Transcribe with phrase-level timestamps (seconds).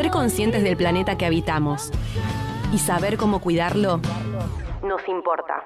[0.00, 1.90] ser conscientes del planeta que habitamos
[2.72, 4.00] y saber cómo cuidarlo
[4.82, 5.62] nos importa.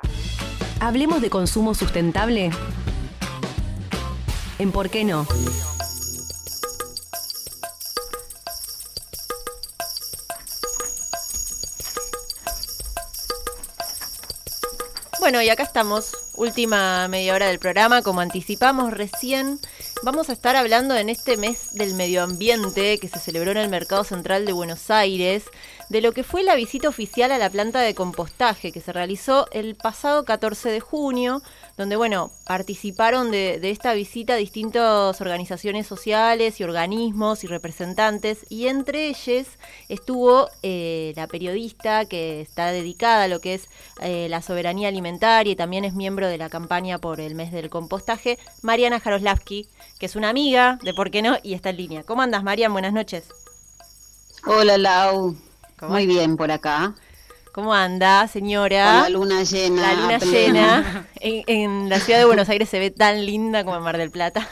[0.81, 2.51] Hablemos de consumo sustentable.
[4.59, 5.25] ¿En por qué no?
[15.21, 19.61] Bueno, y acá estamos, última media hora del programa, como anticipamos recién.
[20.05, 23.71] Vamos a estar hablando en este mes del medio ambiente que se celebró en el
[23.71, 25.45] Mercado Central de Buenos Aires,
[25.89, 29.47] de lo que fue la visita oficial a la planta de compostaje que se realizó
[29.51, 31.41] el pasado 14 de junio,
[31.79, 39.09] donde, bueno, participaron de, esta visita distintas organizaciones sociales y organismos y representantes, y entre
[39.09, 39.47] ellos
[39.89, 43.69] estuvo eh, la periodista que está dedicada a lo que es
[44.03, 47.71] eh, la soberanía alimentaria y también es miembro de la campaña por el mes del
[47.71, 49.67] compostaje, Mariana Jaroslavski,
[49.99, 52.03] que es una amiga de Por qué no y está en línea.
[52.05, 52.73] ¿Cómo andas, Marian?
[52.73, 53.25] Buenas noches.
[54.47, 55.37] Hola, Lau.
[55.83, 56.95] Muy bien por acá.
[57.55, 59.03] ¿Cómo anda, señora?
[59.03, 59.83] la luna llena.
[59.83, 61.07] La luna llena.
[61.21, 64.47] En, la ciudad de Buenos Aires se ve tan linda como en Mar del Plata.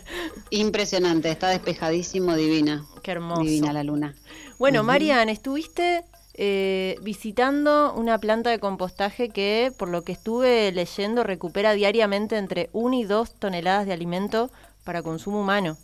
[0.50, 2.86] Impresionante, está despejadísimo, divina.
[3.02, 3.42] Qué hermoso.
[3.42, 4.14] Divina la luna.
[4.58, 11.24] Bueno, Marian, estuviste eh, visitando una planta de compostaje que, por lo que estuve leyendo,
[11.24, 14.50] recupera diariamente entre 1 y 2 toneladas de alimento
[14.84, 15.76] para consumo humano,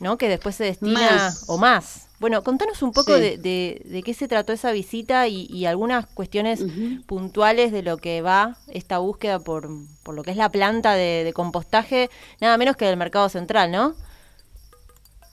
[0.00, 0.18] ¿no?
[0.18, 2.06] Que después se destina o más.
[2.18, 6.64] Bueno, contanos un poco de, de, qué se trató esa visita y, algunas cuestiones
[7.06, 9.68] puntuales de lo que va esta búsqueda por,
[10.02, 12.08] por lo que es la planta de, compostaje,
[12.40, 13.94] nada menos que del mercado central, ¿no?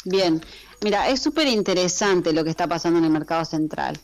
[0.04, 0.42] Bien,
[0.82, 3.98] mira, es súper interesante lo que está pasando en el mercado central.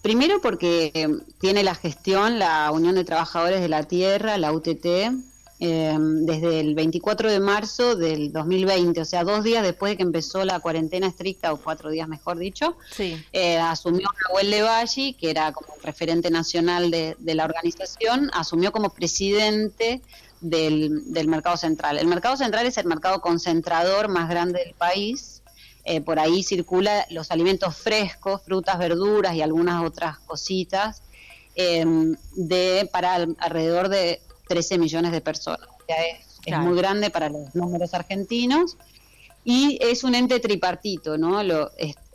[0.00, 1.08] Primero porque eh,
[1.40, 4.86] tiene la gestión la Unión de Trabajadores de la Tierra, la UTT,
[5.62, 10.02] Em, desde el 24 de marzo del 2020, o sea, dos días después de que
[10.02, 15.52] empezó la cuarentena estricta, o cuatro días mejor dicho, eh, asumió Nahuel Levalli, que era
[15.52, 20.00] como referente nacional de, la organización, asumió como presidente
[20.40, 21.98] del, mercado central.
[21.98, 25.42] El mercado central es el mercado concentrador más grande del país.
[25.84, 31.02] Eh, por ahí circula los alimentos frescos, frutas, verduras y algunas otras cositas
[31.54, 35.68] em, de para alrededor de 13 millones de personas.
[35.86, 38.76] es, muy grande para los números argentinos
[39.44, 41.44] y es un ente tripartito, ¿no?
[41.44, 41.70] Lo,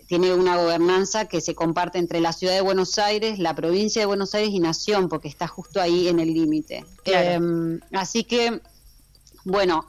[0.07, 4.05] tiene una gobernanza que se comparte entre la ciudad de Buenos Aires, la provincia de
[4.05, 6.83] Buenos Aires y Nación, porque está justo ahí en el límite.
[7.05, 8.59] Em, así que,
[9.45, 9.87] bueno,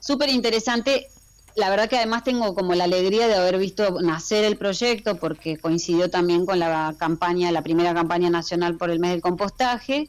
[0.00, 1.08] súper interesante.
[1.56, 5.58] La verdad que además tengo como la alegría de haber visto nacer el proyecto, porque
[5.58, 10.08] coincidió también con la campaña, la primera campaña nacional por el mes del compostaje.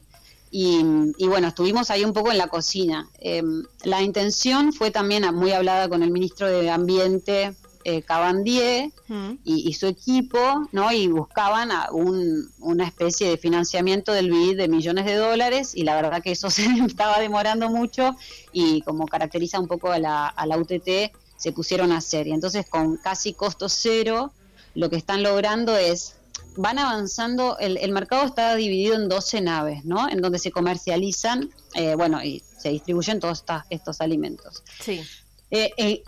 [0.56, 3.10] Y, bueno, estuvimos ahí un poco en la cocina.
[3.18, 9.32] Em, la intención fue también muy hablada con el ministro de Ambiente, eh, Cabandier, mm.
[9.42, 10.38] y, su equipo,
[10.70, 10.92] ¿no?
[10.92, 16.22] Y buscaban una especie de financiamiento del BID de millones de dólares, y la verdad
[16.22, 18.14] que eso se estaba demorando mucho,
[18.52, 22.28] y como caracteriza un poco a la, a la UTT, se pusieron a hacer.
[22.28, 24.32] Y entonces, con casi costo cero,
[24.76, 26.14] lo que están logrando es
[26.56, 30.08] van avanzando, el, mercado está dividido en 12 naves, ¿no?
[30.08, 34.62] En donde se comercializan, eh, bueno, y se distribuyen todos estos alimentos.
[34.80, 35.02] Sí.
[35.50, 36.02] Eh, eh,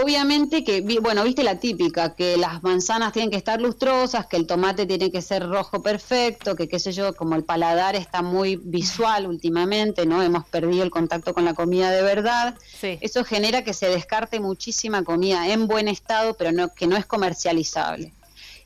[0.00, 4.46] obviamente que, bueno, viste la típica, que las manzanas tienen que estar lustrosas, que el
[4.46, 8.56] tomate tiene que ser rojo perfecto, que qué sé yo, como el paladar está muy
[8.56, 10.22] visual últimamente, ¿no?
[10.22, 12.54] Hemos perdido el contacto con la comida de verdad.
[12.78, 12.98] Sí.
[13.00, 17.06] Eso genera que se descarte muchísima comida en buen estado, pero no, que no es
[17.06, 18.12] comercializable.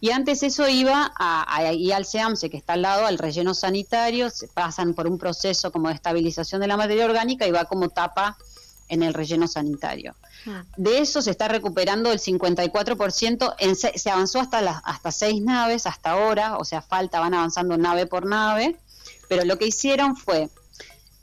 [0.02, 4.30] Y antes eso iba a, ahí al SEAMSE, que está al lado, al relleno sanitario,
[4.30, 7.88] se pasan por un proceso como de estabilización de la materia orgánica y va como
[7.88, 8.36] tapa
[8.88, 10.16] en el relleno sanitario.
[10.48, 10.64] Ah.
[10.76, 15.86] De eso se está recuperando el 54%, en, se avanzó hasta, las hasta seis naves
[15.86, 18.80] hasta ahora, o sea, falta, van avanzando nave por nave,
[19.28, 20.50] pero lo que hicieron fue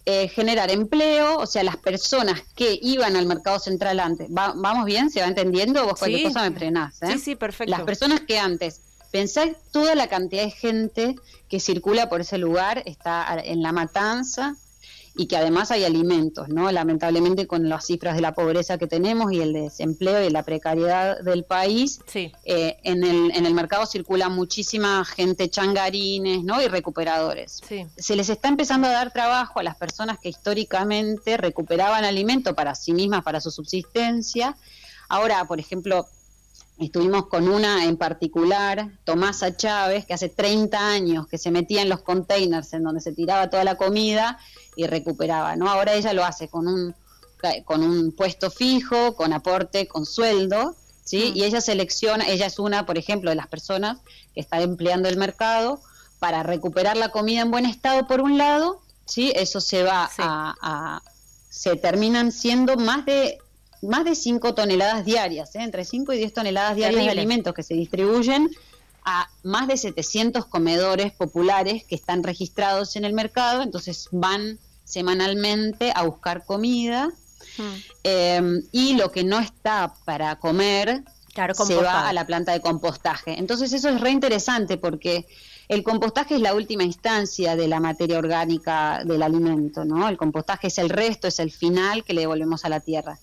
[0.06, 5.10] eh, generar empleo, o sea, las personas que iban al mercado central antes, ¿vamos bien?
[5.10, 5.86] ¿Se va entendiendo?
[5.86, 7.02] Vos cualquier cosa me frenás.
[7.04, 7.14] ¿eh?
[7.14, 7.72] Sí, sí, perfecto.
[7.72, 11.16] Las personas que antes, pensá toda la cantidad de gente
[11.48, 14.56] que circula por ese lugar, está en la matanza,
[15.16, 16.72] y que además hay alimentos, ¿no?
[16.72, 21.20] Lamentablemente con las cifras de la pobreza que tenemos y el desempleo y la precariedad
[21.20, 22.32] del país, sí.
[22.46, 26.62] Eh, en, el, en el mercado circula muchísima gente changarines, ¿no?
[26.62, 27.62] Y recuperadores.
[27.68, 27.86] Sí.
[27.98, 32.76] Se les está empezando a dar trabajo a las personas que históricamente recuperaban alimento para
[32.76, 34.56] sí mismas, para su subsistencia.
[35.08, 36.08] Ahora, por ejemplo,
[36.80, 41.90] Estuvimos con una en particular, Tomasa Chávez, que hace 30 años que se metía en
[41.90, 44.40] los containers en donde se tiraba toda la comida
[44.78, 45.70] y recuperaba, ¿no?
[45.70, 46.96] Ahora ella lo hace con un,
[47.66, 50.74] con un puesto fijo, con aporte, con sueldo,
[51.04, 51.32] ¿sí?
[51.34, 51.38] Mm.
[51.38, 53.98] Y ella selecciona, ella es una, por ejemplo, de las personas
[54.34, 55.82] que está empleando el mercado
[56.20, 59.34] para recuperar la comida en buen estado por un lado, ¿sí?
[59.36, 61.02] Eso se va a,
[61.50, 63.40] se terminan siendo más de
[63.82, 65.62] más de 5 toneladas diarias, ¿eh?
[65.62, 68.50] entre 5 y 10 toneladas diarias de alimentos que se distribuyen
[69.06, 75.92] a más de 700 comedores populares que están registrados en el mercado, entonces van semanalmente
[75.96, 77.10] a buscar comida
[77.58, 77.74] hmm.
[78.04, 81.04] em, y lo que no está para comer
[81.54, 83.40] se va a la planta de compostaje.
[83.40, 85.26] Entonces eso es re interesante porque
[85.68, 90.10] el compostaje es la última instancia de la materia orgánica del alimento, ¿no?
[90.10, 93.20] El compostaje es el resto, es el final que le devolvemos a la tierra.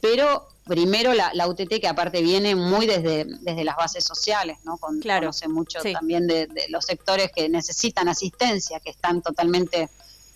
[0.00, 4.76] Pero primero la, UTT, que aparte viene muy desde, desde las bases sociales, ¿no?
[4.78, 9.88] Con, claro, conoce mucho también de, los sectores que necesitan asistencia, que están totalmente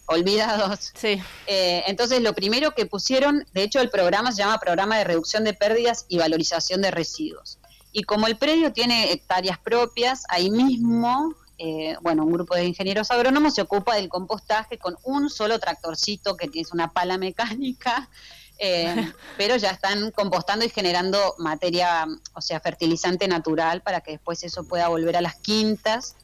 [0.06, 0.92] olvidados.
[0.94, 1.20] Sí.
[1.46, 5.44] Eh, entonces, lo primero que pusieron, de hecho, el programa se llama Programa de Reducción
[5.44, 7.58] de Pérdidas y Valorización de Residuos.
[7.92, 13.10] Y como el predio tiene hectáreas propias, ahí mismo eh, bueno, un grupo de ingenieros
[13.10, 18.08] agrónomos se ocupa del compostaje con un solo tractorcito que tiene una pala mecánica,
[18.60, 18.94] eh,
[19.36, 24.64] pero ya están compostando y generando materia, o sea, fertilizante natural para que después eso
[24.64, 26.14] pueda volver a las quintas.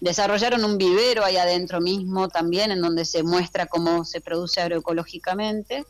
[0.00, 5.84] Desarrollaron un vivero ahí adentro mismo también, en donde se muestra cómo se produce agroecológicamente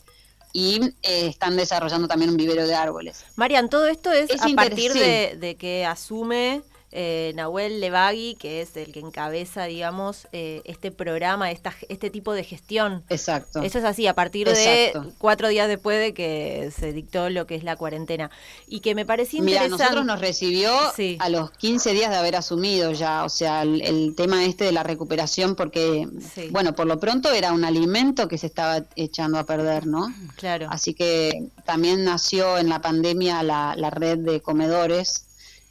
[0.53, 3.25] y eh, están desarrollando también un vivero de árboles.
[3.37, 8.93] Marian, todo esto es, a partir de, que asume eh, Nahuel Levagui, que es el
[8.93, 13.05] que encabeza, digamos, eh, este programa, esta, este tipo de gestión.
[13.11, 13.62] Exacto.
[13.62, 17.56] Eso es así, a partir de cuatro días después de que se dictó lo que
[17.56, 18.31] es la cuarentena.
[18.67, 19.75] Y que me parecía interesante.
[19.75, 20.73] Mira, nosotros nos recibió
[21.19, 24.82] a los 15 días de haber asumido ya, o sea, el, tema este de la
[24.82, 26.08] recuperación, porque,
[26.50, 30.12] bueno, por lo pronto era un alimento que se estaba echando a perder, ¿no?
[30.37, 30.69] Claro.
[30.70, 35.28] Así que también nació en la pandemia la, la red de comedores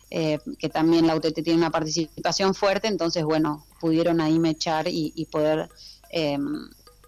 [0.09, 5.11] eh, que también la UTT tiene una participación fuerte, entonces, bueno, pudieron ahí mechar y,
[5.15, 5.69] y poder,
[6.11, 6.37] eh,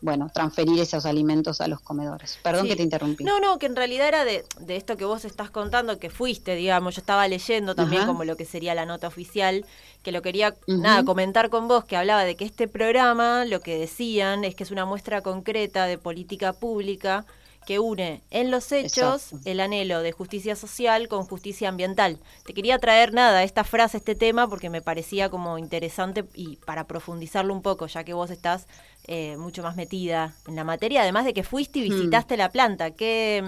[0.01, 2.39] bueno, transferir esos alimentos a los comedores.
[2.43, 3.23] Perdón que te interrumpí.
[3.23, 6.55] No, no, que en realidad era de, de, esto que vos estás contando, que fuiste,
[6.55, 9.65] digamos, yo estaba leyendo también como lo que sería la nota oficial,
[10.03, 13.77] que lo quería, nada, comentar con vos, que hablaba de que este programa, lo que
[13.77, 17.25] decían, es que es una muestra concreta de política pública
[17.69, 22.17] que une en los hechos el anhelo de justicia social con justicia ambiental.
[22.43, 26.87] Te quería traer nada, esta frase, este tema, porque me parecía como interesante y para
[26.87, 28.65] profundizarlo un poco, ya que vos estás
[29.05, 31.93] eh, mucho más metida en la materia, además de que fuiste y hmm.
[31.93, 32.89] visitaste la planta.
[32.89, 33.43] ¿Qué,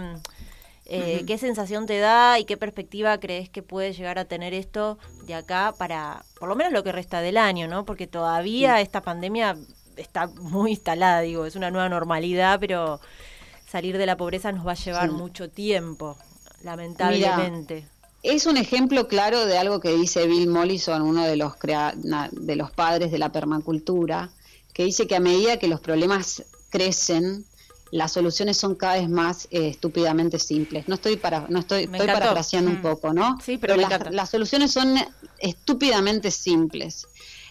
[0.85, 5.00] eh, ¿Qué sensación te da y qué perspectiva crees que puede llegar a tener esto
[5.25, 7.85] de acá para, por lo menos lo que resta del año, ¿no?
[7.85, 9.57] Porque todavía esta pandemia
[9.97, 13.01] está muy instalada, digo, es una nueva normalidad, pero
[13.71, 16.18] salir de la pobreza nos va a llevar mucho tiempo,
[16.63, 17.88] lamentablemente.
[18.21, 21.53] es un ejemplo claro de algo que dice Bill Mollison, uno de los,
[22.31, 24.29] de los padres de la permacultura,
[24.73, 27.45] que dice que a medida que los problemas crecen,
[27.91, 30.88] las soluciones son cada vez más eh, estúpidamente simples.
[30.88, 32.81] No estoy para, no estoy, estoy parafraseando un mm.
[32.81, 33.38] poco, ¿no?
[33.44, 34.95] Sí, pero, las, soluciones son
[35.39, 37.07] estúpidamente simples.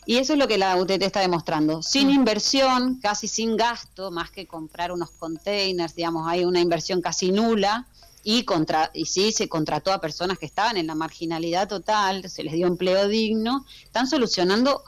[0.07, 1.83] Y eso es lo que la UTT está demostrando.
[1.83, 2.13] Sin mm.
[2.13, 7.87] inversión, casi sin gasto, más que comprar unos containers, digamos, hay una inversión casi nula.
[8.23, 12.43] Y, contra, y sí, se contrató a personas que estaban en la marginalidad total, se
[12.43, 14.85] les dio empleo digno, están solucionando,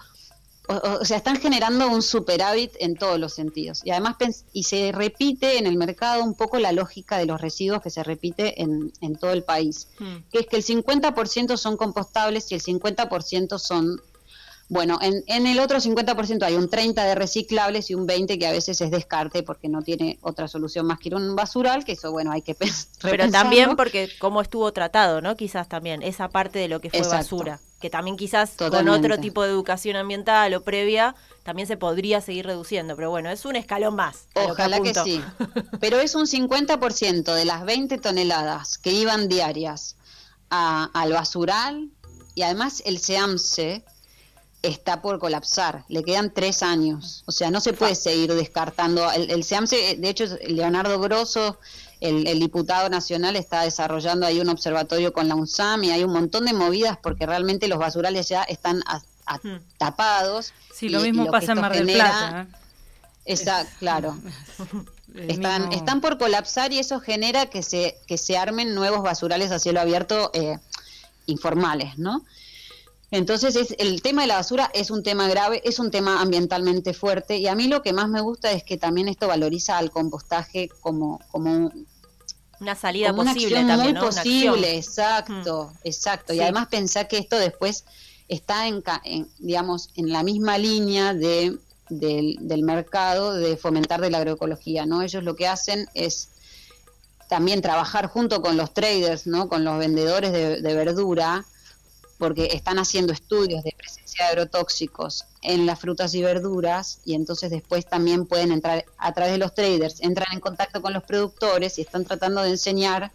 [0.69, 3.81] o, sea, están generando un superávit en todos los sentidos.
[3.87, 4.17] Y además,
[4.53, 8.03] y se repite en el mercado un poco la lógica de los residuos que se
[8.03, 10.17] repite en, en todo el país, mm.
[10.31, 13.99] que es que el 50% son compostables y el 50% son
[14.69, 18.47] bueno, en, en el otro 50% hay un 30 de reciclables y un 20 que
[18.47, 21.93] a veces es descarte porque no tiene otra solución más que ir un basural, que
[21.93, 22.57] eso, bueno, hay que
[23.03, 25.37] Pero también porque cómo estuvo tratado, ¿no?
[25.37, 29.43] Quizás también esa parte de lo que fue basura, que también quizás con otro tipo
[29.43, 33.97] de educación ambiental o previa también se podría seguir reduciendo, pero bueno, es un escalón
[33.97, 34.27] más.
[34.35, 35.21] Ojalá que, sí.
[35.81, 39.97] Pero es un 50% de las 20 toneladas que iban diarias
[40.51, 41.91] al basural
[42.35, 43.85] y además el SEAMSE
[44.63, 49.11] está por colapsar, le quedan tres años, o sea, no se puede seguir descartando.
[49.11, 51.59] El, el SEAMSE, de hecho, Leonardo Grosso,
[52.03, 56.47] el, diputado nacional, está desarrollando ahí un observatorio con la UNSAM y hay un montón
[56.47, 59.57] de movidas porque realmente los basurales ya están hmm.
[59.79, 60.53] tapados.
[60.75, 62.49] Sí, lo mismo pasa en Mar del Plata.
[63.25, 64.17] Está, claro.
[65.29, 69.61] están, están por colapsar y eso genera que se, que se armen nuevos basurales a
[69.61, 70.59] cielo abierto eh,
[71.27, 72.25] informales, ¿no?
[73.13, 76.95] Entonces es, el tema de la basura es un tema grave, es un tema ambientalmente
[76.95, 79.91] fuerte y a mí lo que más me gusta es que también esto valoriza al
[79.91, 81.71] compostaje como, como
[82.59, 85.79] una salida posible también, muy posible, exacto, mm.
[85.85, 86.33] exacto.
[86.33, 87.85] Y además pensar que esto después
[88.29, 88.83] está en,
[89.39, 91.59] digamos, en la misma línea de,
[91.91, 95.03] del, mercado de fomentar de la agroecología, ¿no?
[95.03, 96.31] Ellos lo que hacen es
[97.29, 99.51] también trabajar junto con los traders, ¿no?
[99.51, 101.45] Con los vendedores de, de verdura,
[102.23, 107.51] porque están haciendo estudios de presencia de agrotóxicos en las frutas y verduras y entonces
[107.51, 111.79] después también pueden entrar a través de los traders, entran en contacto con los productores
[111.79, 113.11] y están tratando de enseñar,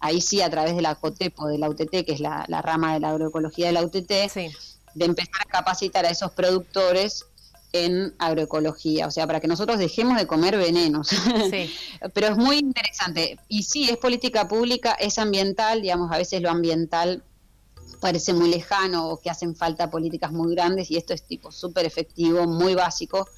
[0.00, 3.00] ahí sí a través de la COTEPO, de la UTT, que es la, rama de
[3.00, 7.26] la agroecología de la UTT, de empezar a capacitar a esos productores
[7.74, 11.10] en agroecología, o sea, para que nosotros dejemos de comer venenos.
[12.14, 13.38] Pero es muy interesante.
[13.48, 17.22] Y sí, es política pública, es ambiental, digamos, a veces lo ambiental
[18.00, 21.86] parece muy lejano o que hacen falta políticas muy grandes y esto es tipo súper
[21.86, 23.28] efectivo, muy básico,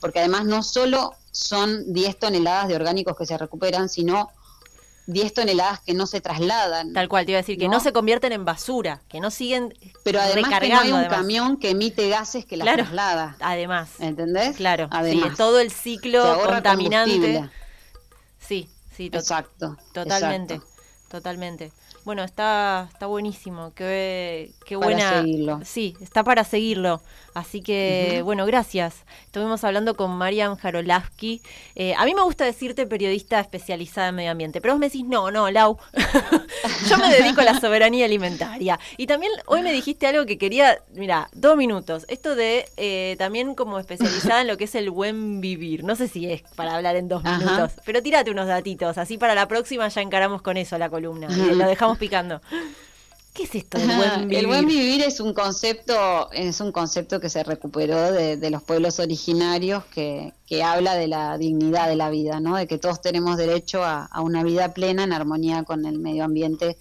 [0.00, 4.30] porque además no solo son 10 toneladas de orgánicos que se recuperan, sino
[5.06, 6.92] 10 toneladas que no se trasladan.
[6.92, 9.74] Tal cual, te iba a decir, que no se convierten en basura, que no siguen
[10.02, 13.36] Pero además que no hay un camión que emite gases que las traslada.
[13.40, 13.90] Además.
[13.98, 14.56] ¿Entendés?
[14.56, 15.36] Claro, además.
[15.36, 17.50] todo el ciclo contaminante.
[18.38, 19.76] Sí, sí, exacto.
[19.92, 20.60] Totalmente,
[21.08, 21.72] totalmente.
[22.04, 23.72] Bueno, está, está buenísimo.
[23.74, 25.22] Qué, qué buena.
[25.22, 25.60] Seguirlo.
[25.64, 27.00] Sí, está para seguirlo.
[27.34, 29.04] Así que, bueno, gracias.
[29.24, 31.42] Estuvimos hablando con Marian Jarolavsky.
[31.74, 35.04] Eh, a mí me gusta decirte periodista especializada en medio ambiente, pero vos me decís,
[35.04, 35.76] no, no, Lau.
[36.88, 38.78] Yo me dedico a la soberanía alimentaria.
[38.98, 42.04] Y también hoy me dijiste algo que quería, mira, dos minutos.
[42.08, 45.82] Esto de eh, también como especializada en lo que es el buen vivir.
[45.82, 48.96] No sé si es para hablar en dos minutos, pero tírate unos datitos.
[48.96, 51.26] Así para la próxima ya encaramos con eso la columna.
[51.28, 52.40] lo dejamos picando.
[53.34, 54.38] ¿Qué es esto del buen vivir?
[54.38, 59.00] El buen vivir es un concepto, es un concepto que se recuperó de, los pueblos
[59.00, 60.32] originarios que,
[60.64, 62.56] habla de la dignidad de la vida, ¿no?
[62.56, 66.78] De que todos tenemos derecho a, una vida plena en armonía con el medio ambiente.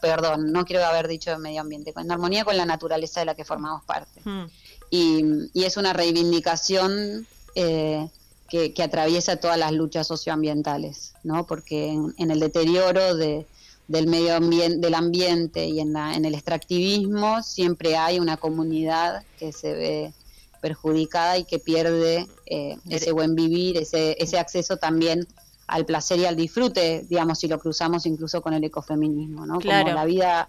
[0.00, 3.44] perdón, no quiero haber dicho medio ambiente, en armonía con la naturaleza de la que
[3.44, 4.20] formamos parte.
[4.24, 4.46] Hmm.
[4.90, 8.08] Y, es una reivindicación eh,
[8.48, 11.46] que, atraviesa todas las luchas socioambientales, ¿no?
[11.46, 13.46] Porque en el deterioro de
[13.88, 19.24] del medio ambiente, del ambiente y en, la, en el extractivismo siempre hay una comunidad
[19.38, 20.12] que se ve
[20.60, 25.28] perjudicada y que pierde eh, ese buen vivir, ese, ese acceso también
[25.66, 29.60] al placer y al disfrute, digamos, si lo cruzamos incluso con el ecofeminismo, ¿no?
[29.60, 30.48] Como la vida,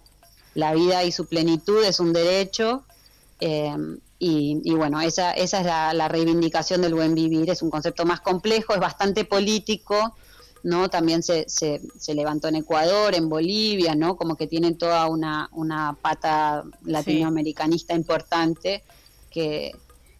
[0.54, 2.84] la vida y su plenitud es un derecho,
[3.40, 3.76] eh,
[4.18, 8.06] y, y, bueno, esa, esa es la, la, reivindicación del buen vivir, es un concepto
[8.06, 10.16] más complejo, es bastante político,
[10.66, 10.90] ¿no?
[10.90, 14.16] También se, se, levantó en Ecuador, en Bolivia, ¿no?
[14.16, 18.82] Como que tienen toda una, una pata latinoamericanista importante
[19.30, 19.70] que,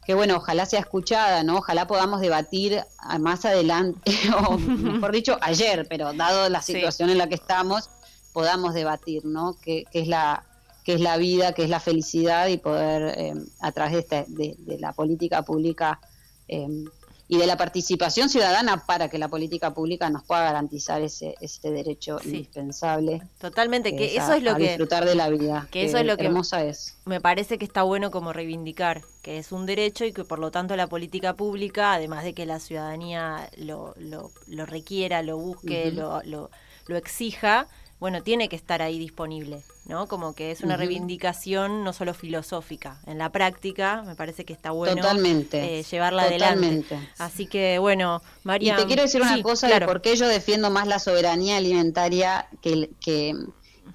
[0.07, 1.57] que, bueno, ojalá sea escuchada, ¿no?
[1.57, 2.81] Ojalá podamos debatir
[3.19, 4.13] más adelante,
[4.49, 7.91] o mejor dicho, ayer, pero dado la situación en la que estamos,
[8.33, 9.57] podamos debatir, ¿no?
[9.61, 10.45] ¿Qué, es la
[10.85, 14.79] qué es la vida, qué es la felicidad y poder eh, a través de, de,
[14.79, 15.99] la política pública
[16.47, 16.85] eh,
[17.29, 21.71] y de la participación ciudadana para que la política pública nos pueda garantizar ese, ese
[21.71, 23.23] derecho indispensable.
[23.39, 24.69] Totalmente, que, eso es lo que...
[24.69, 25.67] disfrutar de la vida.
[25.71, 26.97] Que, eso es lo que hermosa es.
[27.05, 30.51] Me parece que está bueno como reivindicar, que es un derecho y que por lo
[30.51, 35.91] tanto la política pública, además de que la ciudadanía lo, lo, lo requiera, lo busque,
[35.91, 36.51] lo, lo,
[36.87, 37.67] lo exija,
[37.99, 40.07] bueno, tiene que estar ahí disponible, ¿no?
[40.07, 44.71] Como que es una reivindicación no solo filosófica, en la práctica me parece que está
[44.71, 46.99] bueno totalmente, eh, llevarla adelante.
[47.19, 48.75] Así que, bueno, María...
[48.75, 52.49] Y te quiero decir una cosa de por qué yo defiendo más la soberanía alimentaria
[52.61, 53.35] que, que,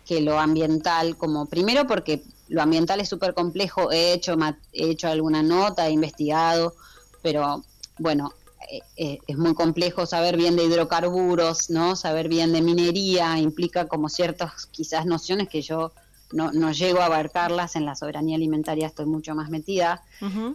[0.06, 4.36] que lo ambiental, como primero porque lo ambiental es súper complejo, he hecho,
[4.74, 6.74] he hecho alguna nota, he investigado,
[7.22, 7.64] pero
[7.98, 8.34] bueno,
[8.96, 11.96] es muy complejo saber bien de hidrocarburos, ¿no?
[11.96, 15.92] Saber bien de minería implica como ciertas quizás nociones que yo
[16.32, 20.04] no, no llego a abarcarlas en la soberanía alimentaria, estoy mucho más metida.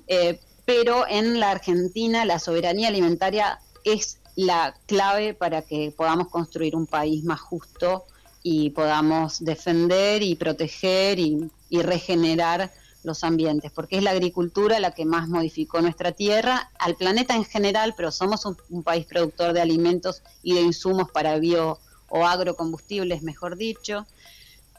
[0.06, 6.74] Eh, pero en la Argentina la soberanía alimentaria es la clave para que podamos construir
[6.76, 8.04] un país más justo
[8.42, 12.70] y podamos defender y proteger y, y regenerar
[13.06, 17.44] los ambientes, porque es la agricultura la que más modificó nuestra tierra, al planeta en
[17.44, 23.22] general, pero somos un, país productor de alimentos y de insumos para bio o agrocombustibles,
[23.22, 24.06] mejor dicho.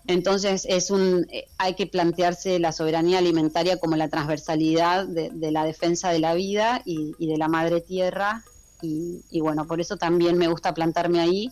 [0.05, 5.63] Entonces es un, eh, hay que plantearse la soberanía alimentaria como la transversalidad de, la
[5.63, 8.43] defensa de la vida y, de la madre tierra.
[8.81, 11.51] Y, y, bueno, por eso también me gusta plantarme ahí,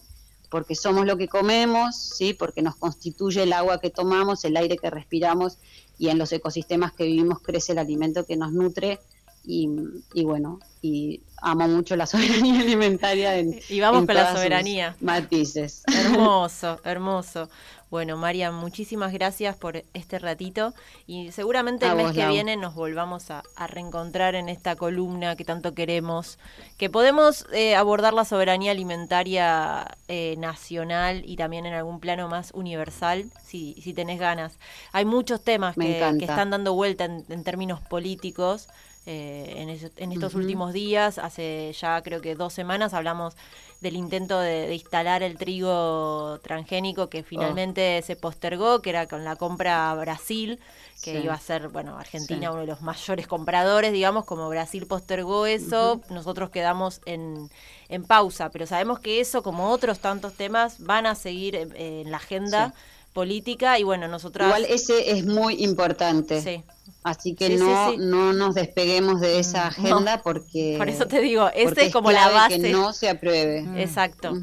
[0.50, 4.78] porque somos lo que comemos, sí, porque nos constituye el agua que tomamos, el aire
[4.78, 5.58] que respiramos
[5.98, 9.00] y en los ecosistemas que vivimos crece el alimento que nos nutre
[9.48, 13.40] y, bueno, y amo mucho la soberanía alimentaria.
[13.40, 14.96] y vamos con la soberanía.
[15.00, 15.84] Matices.
[15.88, 17.50] Hermoso, hermoso.
[17.92, 20.74] Bueno, María, muchísimas gracias por este ratito
[21.06, 25.74] y seguramente el mes que viene nos volvamos a, reencontrar en esta columna que tanto
[25.74, 26.40] queremos,
[26.78, 32.52] que podemos eh, abordar la soberanía alimentaria eh, nacional y también en algún plano más
[32.54, 34.58] universal, si, si tenés ganas.
[34.92, 38.68] Hay muchos temas que, están dando vuelta en, términos políticos.
[39.08, 39.54] Eh,
[39.98, 43.36] en, estos últimos días, hace ya creo que dos semanas hablamos
[43.80, 49.36] del intento de, instalar el trigo transgénico que finalmente se postergó, que era con la
[49.36, 50.60] compra a Brasil,
[51.04, 55.46] que iba a ser, bueno, Argentina uno de los mayores compradores, digamos, como Brasil postergó
[55.46, 57.52] eso, nosotros quedamos en,
[57.90, 62.18] en, pausa, pero sabemos que eso, como otros tantos temas, van a seguir en, la
[62.18, 62.74] agenda
[63.16, 64.46] política y bueno, nosotros...
[64.46, 66.42] Igual ese es muy importante.
[66.42, 66.64] Sí.
[67.02, 70.76] Así que no, no nos despeguemos de esa mm, agenda porque...
[70.78, 72.60] Por eso te digo, ese es como la base.
[72.60, 73.66] que no se apruebe.
[73.82, 74.34] Exacto.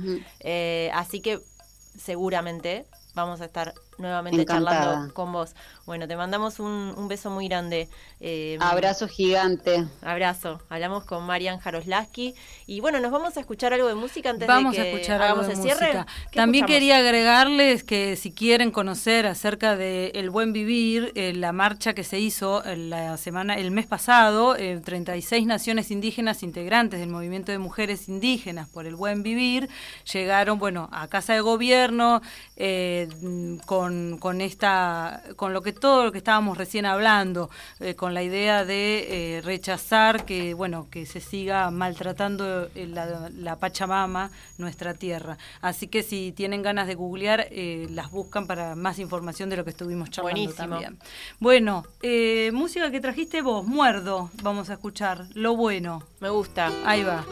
[0.41, 1.41] Eh, así que
[1.97, 5.55] seguramente vamos a estar nuevamente charlando con vos.
[5.85, 7.89] Bueno, te mandamos un, beso muy grande.
[8.21, 9.87] Eh, abrazo gigante.
[10.01, 10.61] Abrazo.
[10.69, 12.35] Hablamos con Marian Jaroslaski.
[12.67, 15.49] Y bueno, nos vamos a escuchar algo de música antes de que a escuchar hagamos
[15.49, 16.05] el cierre.
[16.33, 21.95] También quería agregarles que si quieren conocer acerca de El Buen Vivir, eh, la marcha
[21.95, 27.53] que se hizo la semana, el mes pasado, 36 eh, naciones indígenas integrantes del movimiento
[27.53, 29.69] de mujeres indígenas por el Buen Vivir,
[30.11, 32.23] llegaron, bueno, a Casa de Gobierno
[33.67, 33.82] con,
[34.19, 38.65] con esta, con lo que todo lo que estábamos recién hablando, eh, con la idea
[38.65, 45.39] de eh, rechazar que, bueno, que se siga maltratando eh, la, Pachamama, nuestra tierra.
[45.61, 47.49] Así que si tienen ganas de googlear,
[47.91, 50.99] las buscan para más información de lo que estuvimos charlando también.
[51.39, 51.85] Bueno,
[52.53, 56.03] música que trajiste vos, Muerdo, vamos a escuchar, Lo Bueno.
[56.21, 56.71] Me gusta.
[56.85, 57.25] Ahí va.